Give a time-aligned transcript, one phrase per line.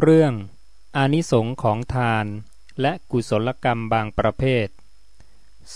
[0.00, 0.32] เรื่อง
[0.96, 2.26] อานิสงของทาน
[2.80, 4.68] และกุศลกรรมบางประเภท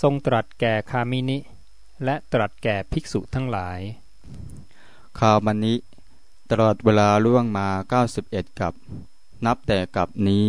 [0.00, 1.38] ทรงตรัสแก่คามินิ
[2.04, 3.80] และตรัสแก่ภิกษุทั้งหลาย
[5.18, 5.78] ข่าวมันนี้
[6.50, 7.68] ตลอดเวลาล่วงมา
[8.14, 8.74] 91 กับ
[9.46, 10.46] นับแต่กับนี้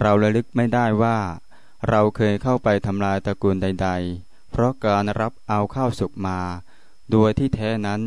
[0.00, 1.18] เราระลึกไม่ได้ว่า
[1.88, 3.88] เราเคยเข้าไปทำลายตระกูลใด
[4.20, 6.40] ๆ เพราะการรับเอาข้าวสุกมา
[7.10, 8.00] โดยที่แท้นั้น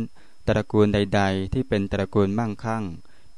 [0.48, 2.84] ตระกูลใด ๆ ที่เป็นตระกูลมั่งคั่ง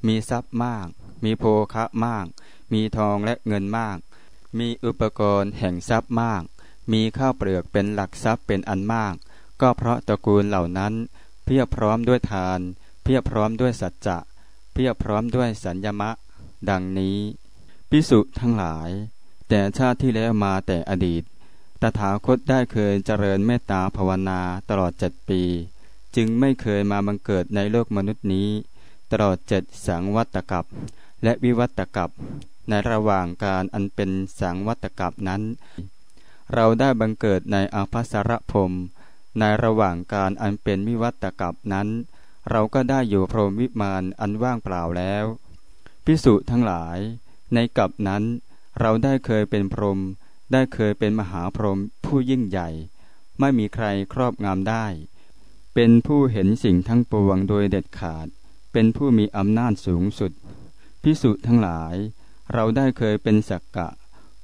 [0.07, 0.87] มีทรัพย์มาก
[1.23, 1.43] มีโภ
[1.73, 2.25] คะมาก
[2.73, 3.97] มีทองและเงินมาก
[4.59, 6.43] มีอุปกรณ์แห่งทรัพย์มาก
[6.91, 9.15] มีข้าวเปลือกเป็นหลักทรัพย์เป็นอันมาก
[9.61, 10.93] ก็เพราะตระกูลเหล่านั้น
[11.45, 12.59] เพียบพร้อมด้วยทาน
[13.03, 14.17] เพียบพร้อมด้วยสัจจะ
[14.73, 16.09] เพียบพร้อมด้วยสัญญมะ
[16.69, 17.17] ดังนี้
[17.89, 18.89] พิสุทั้งหลาย
[19.49, 21.23] แต่ชาติที่แล้วมาแต่อดีต
[21.81, 25.41] ตถาคตได้เคยเจริญเมตตาภาวนาตลอดเจ็ดปี
[26.15, 28.49] จึงไม่เคยมาบังเกิดในโลกมนุษย์นี้
[29.11, 30.65] ตลอดเจ็ดสังวัตกับ
[31.23, 32.09] และวิวัตกับ
[32.69, 35.41] ในระหว่างการอันเป็นสังวัตกับนั้น
[36.53, 38.73] เราได้บังเกิดในอาภัสรพรม
[39.39, 41.87] ในระหว่างการอันเป็นวิวัตกับนั้น
[42.49, 45.25] เราก็ได้อยู่พรหมวิมานอันว่างเปล่าแล้ว
[46.05, 46.97] พิสุทั้งหลาย
[47.53, 48.23] ในกับนั้น
[48.79, 49.99] เราได้เคยเป็นพรหม
[50.51, 52.69] ได้เคยเป็นมหาพรหมผู้ยิ่งใหญ่
[53.39, 54.85] ไม่มีใครครอบงำได้
[55.75, 58.27] เป็นผู้เห็นสิ่งทั้งปวงโดยเด็ดขาด
[58.73, 60.31] เป็นผู้มีอำนาจสูงสุด
[61.03, 61.95] พิสุทั้งหลาย
[62.53, 63.89] เราได้เคยเป็นสักกะ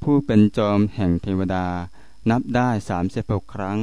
[0.04, 1.68] ผู้เป็นจอมแห่งเทวดา
[2.30, 3.80] นับได้สามสิบหกครั้ง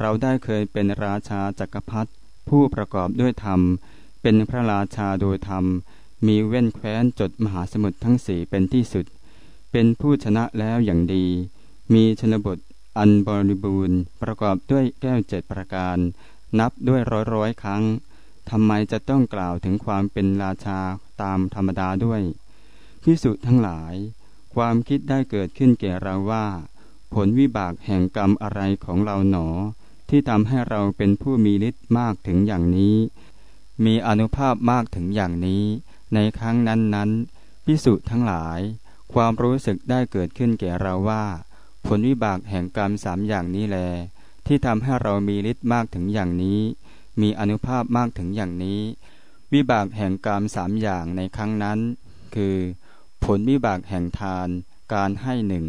[0.00, 2.10] เราได้เคยเป็นราชาจักรพรรดิ
[2.48, 3.60] ผู้ประกอบด้วยธรรม
[4.22, 5.64] เป็นพระราชาโดยธรรม
[6.26, 9.06] มีเว้นแคว้นจดมหาสมุทรทั้งสี่เป็นที่สุด
[9.72, 11.26] เป็นผู้ชนะแล้วอย่างดี
[11.94, 12.58] มีชนบท
[12.98, 15.96] อันบริบูรณ์ประกอบด้วยแก้วเจ็ดประการ
[16.58, 17.82] นับด้วยร้อยร้อยครั้ง
[18.50, 20.80] ทำไมจะต้องกล่าวถึงความเป็นราชา
[21.22, 22.22] ตามธรรมดาด้วย
[23.02, 23.94] พิสุทั้งหลาย
[24.54, 26.46] ความคิดได้เกิดขึ้นแก่เราว่า
[27.14, 29.48] ผลวิบากแห่งกรรมอะไรของเราหนอ
[30.08, 32.96] ที่ทำให้เราเป็นผู้มีฤทธิ์มากถึงอย่างนี้
[33.84, 35.64] มีอนุภาพมากถึงอย่างนี้
[36.14, 38.60] ในครั้งนั้นๆพิสุทั้งหลาย
[39.12, 41.24] ความรู้สึกได้เกิดขึ้นแก่เราว่า
[41.86, 43.78] ผลวิบากแห่งกรรมสามอย่างนี้แล
[44.46, 46.60] ที่ทำให้เรามีฤทธิ์มากถึงอย่างนี้
[47.20, 48.80] มีอนุภาพมากถึงอย่างนี้
[49.54, 51.78] วิบากแห่งกรรมสามอย่างในครั้งนั้น
[52.34, 52.56] คือ
[53.24, 54.48] ผลวิบากแห่งทาน
[54.94, 55.66] การให้หนึ่ง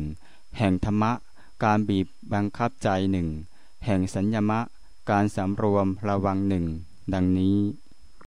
[0.57, 1.13] แห่งธรรมะ
[1.63, 3.27] การบีบบังคับใจหนึ่ง
[3.85, 4.59] แห่งสัญญมะ
[5.11, 6.65] การสำรวมระวังหนึ่ง
[7.13, 7.57] ดังนี้